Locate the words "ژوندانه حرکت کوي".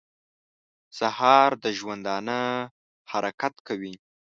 1.79-3.95